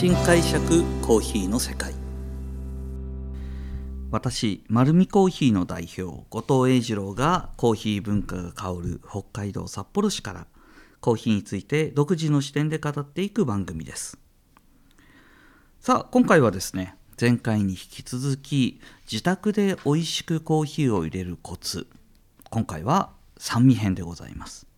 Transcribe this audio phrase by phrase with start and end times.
[0.00, 1.92] 新解釈コーヒーの世界。
[4.10, 10.46] 私丸見コーヒーの代表後藤英二郎がコーヒー文化が香る北海道札幌市から
[11.02, 14.16] コーヒーについて独自の視点で語っていく番組です。
[15.80, 21.86] さあ今回はですね前回に引き続き自宅で美味しくコーヒーを入れるコツ。
[22.48, 24.69] 今回は酸味編でございます。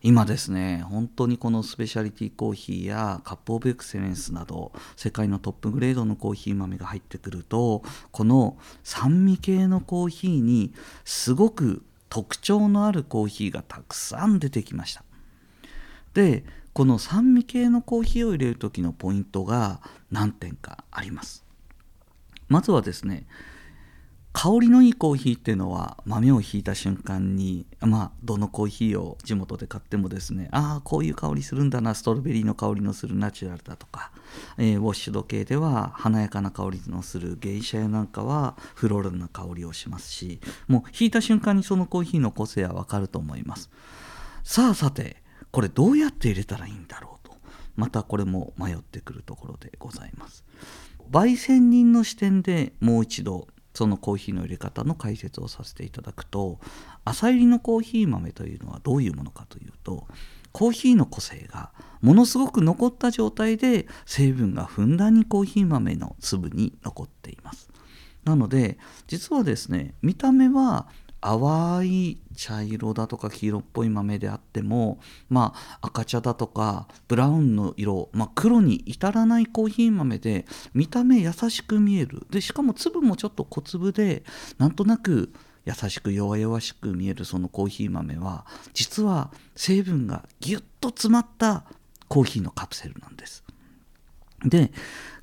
[0.00, 7.82] 今ですね本当にこのスペシャリティコーヒーやカップオブエクセレンスなど世界のトップグレードのコーヒー豆が入ってくると
[8.12, 10.72] この酸味系のコーヒーに
[11.04, 15.02] すごく特徴のあるコーヒーがたくさん出てきました。
[16.14, 19.80] でこの酸味系のコーヒーを入れる時のポイントが
[20.12, 21.44] 何点かあります。
[22.48, 23.26] まずはですね
[24.40, 34.12] 香りのいいコーヒーっていうのは豆をひいた瞬間にまあどのコーヒーを地元で買ってもですねああこういう香りするんだなストロベリーの香りのするナチュラルだとか、
[34.56, 43.70] えー、ウォッシュ時計では華やかな香りのするゲイシャやなんかはフローラルな香りをしますしもうひいた瞬間にそのコーヒーの個性はわかると思います。
[44.44, 45.16] さあさて
[45.50, 47.34] これどうやって入れたらいいんだろうと。
[47.74, 50.44] またこれも迷ってくるところでございます。
[51.10, 56.58] 焙煎人の視点でもう一度そのコーヒーの入れ方の解説をさせていただくと
[57.04, 60.08] 朝入りのコーヒー豆というのはどういうものかというと
[60.50, 67.70] コーヒーの個性がものすごく残った状態で成分がふんだんにコーヒー豆の粒に残っています。
[68.24, 70.88] なので実はですね見た目は
[71.20, 84.22] 淡い茶色だとか黄色っぽい豆であってもまあ赤茶だとかブラウンの色、まあ、黒に至らないコーヒー豆で見た目優しく見えるでしかも粒もちょっと小粒で
[84.58, 85.32] なんとなく
[85.64, 91.64] 優しく弱々しく見えるそのコーヒー豆は実は成分がギュッと詰まった
[92.06, 93.44] コーヒーのカプセルなんです。
[94.44, 94.72] で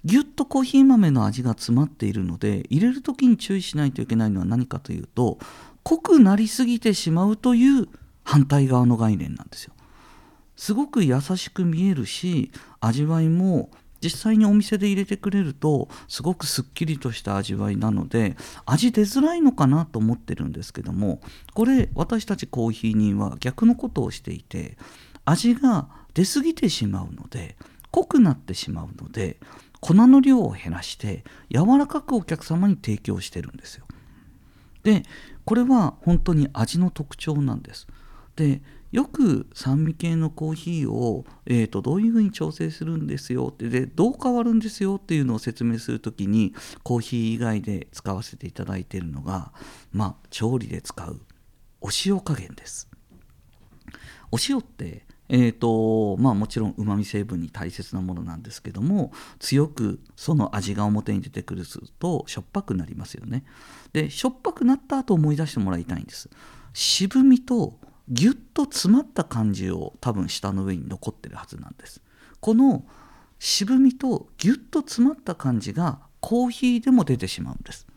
[0.04, 5.40] ぎゅっとコーヒー豆の味が詰まっているので入れる時に注意しないといけないのは何かというと
[5.86, 7.88] 濃くなりすぎてしまうという
[8.24, 9.74] 反対側の概念なんですよ。
[10.56, 13.70] すごく優しく見えるし味わいも
[14.02, 18.36] 実際にお店で入れてくれるとすごくすっきりとした味わいなので
[18.66, 21.20] 味出づらいのかなと思ってるんですけども
[21.54, 24.78] これ私たちコーヒー人は逆のことをしていて
[25.26, 27.58] 味が出過ぎてしまうので
[27.92, 29.38] 濃くなってしまうので
[29.82, 33.86] 粉の量を減らして柔らかくお客様に提供してるんですよ。
[34.86, 35.04] で
[35.46, 37.88] これは本当に味の特徴なんです。
[38.36, 46.54] でよく酸味系のコーヒーを、えーと、どういうふうに調整するんですよってでどう変わるんですよっていうのを説明する時に
[46.84, 49.52] コーヒー以外で使わせていただいているのが、
[49.92, 51.20] まあ、調理で使う
[51.82, 52.90] お塩加減です。
[54.32, 61.64] お塩ってえーとまあ、もちろんうまみ成分に大切なものなんですけども強くその味が表に出てくる
[62.00, 63.44] としょっぱくなりますよね。
[63.92, 66.30] でしょっぱくなった後思い出してもらいたいんです。
[66.74, 72.02] 渋みとギュッと詰まった感じを多分舌の上に残ってるはずなんです。
[72.40, 72.86] この
[73.40, 77.88] 渋みとギュッと詰まった感じがコーヒーでも出てしまうんです。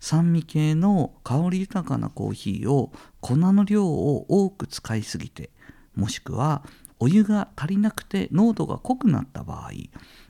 [0.00, 5.50] 酸味系の香り豊かなコーヒーを粉の量を多く使いすぎて
[5.94, 6.62] もしくは
[6.98, 9.72] お湯が足りなくて濃度が濃くなった場合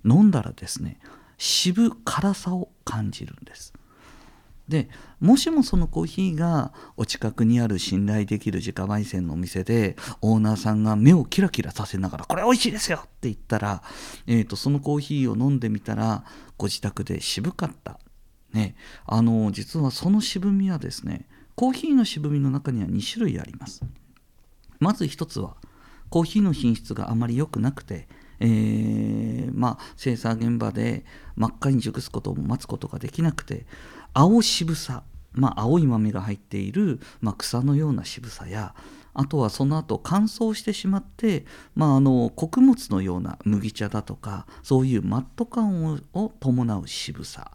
[0.05, 0.99] 飲んだらですね
[1.37, 3.75] 渋辛さを感じるんです
[4.69, 4.89] で
[5.21, 13.83] もしもそのコーヒーがお近くにある信頼できる自家焙煎のお店でオーナーさんが目をキラキラさせながら「これ美味しいですよ!」って言ったら、
[14.27, 16.25] えーと、そのコーヒーを飲んでみたら
[16.57, 17.99] ご自宅で渋かった、
[18.53, 23.83] ね、あの実はその渋みはですねコーヒーの渋みの中には2種類あります。
[24.83, 25.57] まず一つは
[26.11, 28.09] コーヒーの品質があまり良くなくて、
[28.41, 31.05] えー、まあ、生産現場で
[31.37, 33.65] 真っ赤に熟すことを待つことができなくて
[34.13, 38.75] 青渋さ、まあ、青い豆が入っている、まあ、草のような渋さや
[39.15, 47.51] あとはその後乾燥してしまって、まあ、あの穀物のような麦茶だとかそういうマット感を伴う渋さ。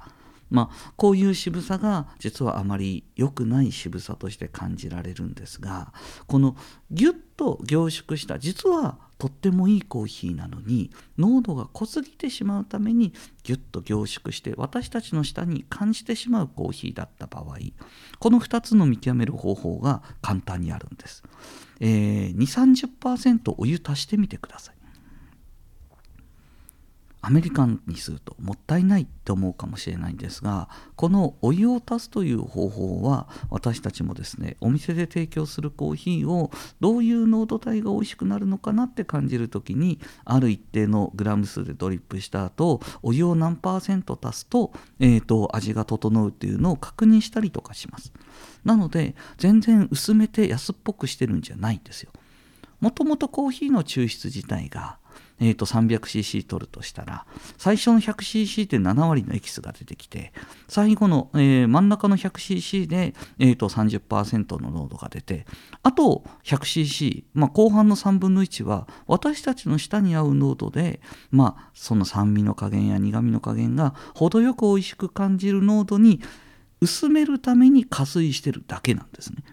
[0.49, 5.91] まあ、こういう渋さが実はあまり良くない渋さとして感じられるんですが
[6.25, 6.55] この
[6.89, 13.13] ギュッと凝縮した実はとってもいいコーヒーなのに濃度が濃すぎてしまうために
[13.43, 17.57] ギュッと凝縮して私たちの舌に感じてしまうコーヒーだった場合
[18.19, 21.23] この2つの見極める方法が簡単にあるんです、
[21.79, 24.76] えー、2 3 0お湯足してみてください。
[27.27, 44.71] アメリカンにするともったいないと思うかもしれないんですがこのお湯を足すという方法は私たちもですねお店で提供するコーヒーをどういう濃度帯が美味しくなるのかなって感じる時にある一定のグラム数でドリップした後お湯を何パーセント足すと,、
[45.01, 48.13] えーと、味が整うっていうのを確認したりとかします。
[48.63, 52.11] なので全然薄めて安っぽくしてるんじゃないんですよ。
[52.79, 54.97] もともとコーヒーの抽出自体が
[55.39, 57.25] えー、と 300cc 取るとしたら
[57.57, 60.33] 最初の 100cc で7割のエキスが出てきて
[60.67, 65.45] 最後の、えー、真ん中の 100cc で、えー、と30%の濃度が出て
[65.83, 76.21] あと 100cc、まあ、後半の3分の1は私たちの舌に合う濃度で、まあ、その酸味の加減や苦味の加減が程よく美味しく感じる濃度に
[76.81, 79.43] 薄めるために加水してるだけなんですね。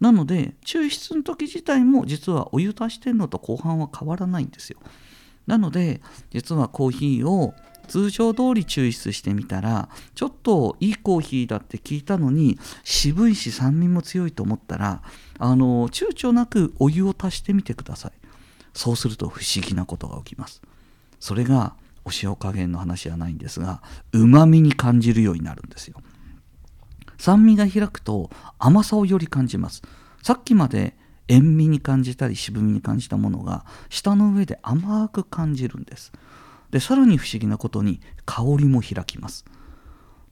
[0.00, 4.78] なので抽出の時自体も実はお湯足してるのと後半は変わらないんですよ。
[5.48, 6.00] なので
[6.30, 7.54] 実はコーヒーを
[7.88, 15.02] 通常通り抽出してみたらちょっといいコーヒーだって聞いたのに渋いし酸味も強いと思ったら
[15.38, 18.12] あの躊躇なくお湯を足してみてください。
[18.74, 20.60] そうすると不思議なことが起きます。
[21.18, 21.74] それが
[22.04, 25.96] お塩加減の話じゃないんですがうまみに感じるようになるんですよ。
[27.16, 29.82] 酸味が開くと甘さをより感じます。
[30.22, 30.94] さっきまで
[31.28, 36.12] 塩味に感じたり渋みに感じたものが舌の上で甘く感じるんです
[36.70, 39.44] でさらに不思議なことに香りも開きます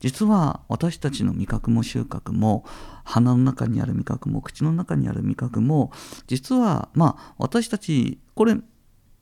[0.00, 2.64] 実は私たちの味覚も収穫も
[3.04, 5.90] 鼻の中にある味覚も口の中にある味覚も
[6.26, 8.56] 実はまあ私たちこれ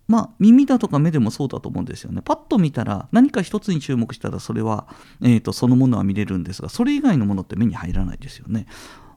[0.07, 2.21] まあ耳だとか目でもそうだと思うんですよね。
[2.23, 4.87] パッと見たら何か一つに注目したらそれは、
[5.23, 8.67] えーとそのものは見れるんですがそれ以外のものって目に入らないですよね。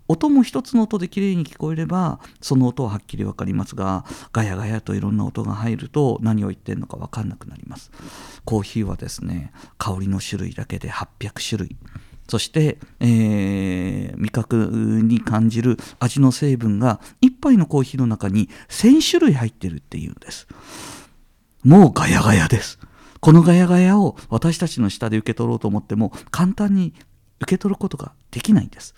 [0.07, 7.91] 音も一つの音できれいに聞こえればその音ははっきり分かりますがガヤガヤといろんな音が入ると何を言ってるのか分かんなくなります。
[8.45, 11.75] コーヒーはですね香りの種類だけで800種類。
[12.29, 14.55] そして、えー、味覚
[15.01, 20.47] に感じる味の成分が1杯のコーヒーの中に1000種類入ってるっていうんです。
[21.63, 22.79] もうガヤガヤです。
[23.19, 26.93] このガヤガヤを私たちの下で受け取ろうと思っても簡単に
[27.39, 28.93] 受け取ることができないんです。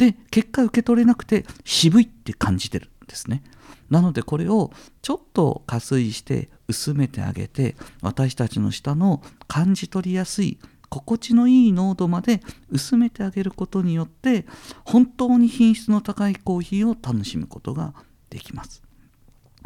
[0.00, 3.42] で結果受け取れなくて渋いって感じてるんですね。
[3.90, 4.70] なのでこれを
[5.02, 10.58] ちょっと加水して薄めてあげて私たちの舌の感じ取りやすい
[10.88, 14.46] 心地のいい濃度まで薄めてあげることによって
[14.86, 17.92] 本当に品質の高いコーヒーを楽しむことが
[18.30, 18.82] できます。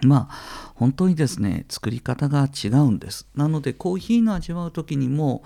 [0.02, 3.28] まあ本当にですね作り方が違うんです。
[3.34, 5.44] なのでコーヒーの味わう時にも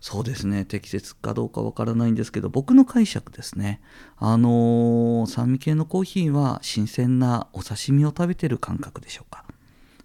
[0.00, 3.80] そうですね適切かどうかわからないんですけど僕の解釈ですね。
[4.16, 9.44] あのー、酸味系のコーヒーは新鮮なお刺身を食べてる感覚でしょうか。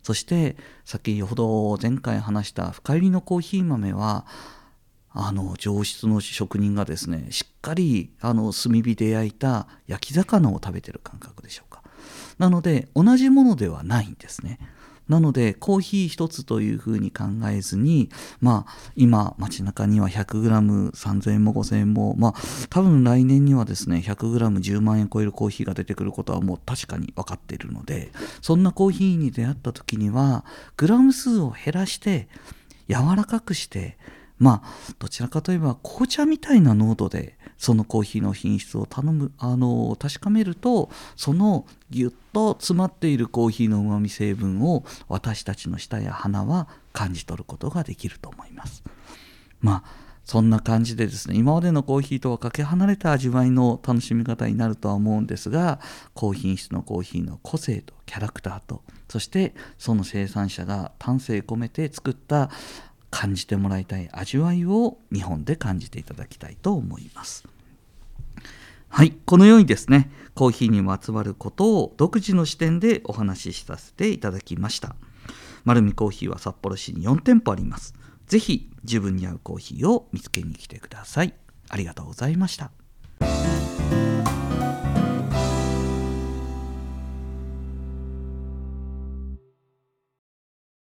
[0.01, 4.25] そして先ほど前回話した深入りのコーヒー豆は
[5.12, 11.73] あの上質の職人がですねしっかりあの炭火で焼いた焼き魚を食べてる感覚でしょうか。
[12.38, 14.59] なので同じものではないんですね。
[15.09, 18.09] なのでコーヒー一つというふうに考えずに
[18.39, 22.33] まあ今街中には 100g3000 円も5000円もまあ
[22.69, 30.45] 多分来年にはですね 100g10 万円超えるコーヒーが出てくることはもう確かに分かっているのでそんなコーヒーに出会った時には
[30.77, 32.27] グラム数を減らして
[32.88, 33.97] 柔らかくして
[34.39, 48.83] まあどちらかといえば紅茶みたいな濃度でそのコーヒーの品質を頼むあの確かめるとそのぎゅっと詰まっているコーヒーのうまみ成分を私たちの舌や鼻は感じ取ることができると思います
[49.61, 49.83] まあ
[50.26, 55.80] そんな感じでですね今までのコーヒーとはかけ離れた味わいの楽しみ方になるとは思うんですが
[56.14, 62.49] 高品質のコーヒーの個性とキャラクターとそしてその生産者が丹精込めて作った
[63.09, 67.53] 感じてもらいたい味わいを日本で感じていただきたいと思います。
[68.95, 74.95] はい、このようにですね、コーヒーにまつわることを独自の視点でお話しさせていただきました。
[75.64, 77.95] 丸見コーヒーは札幌市に4店舗あります。
[78.28, 81.33] ぜひ自分に合うコーヒーを見つけに来てください。
[81.69, 82.69] ありがとうございました。